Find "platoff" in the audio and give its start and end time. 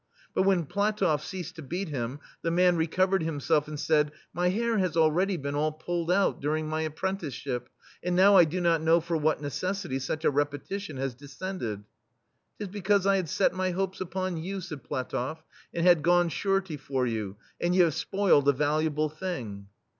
0.65-1.21, 14.83-15.37